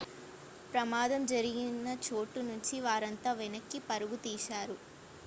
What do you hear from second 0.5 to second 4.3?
ప్రమాదం జరిగిన చోటు నుంచి వారంతా వెనక్కి పరుగులు